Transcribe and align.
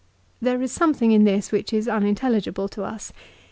There 0.41 0.63
is 0.63 0.71
something 0.71 1.11
in 1.11 1.25
this 1.25 1.51
which 1.51 1.71
is 1.71 1.87
unintelligible 1.87 2.67
to 2.69 2.83
us. 2.83 3.13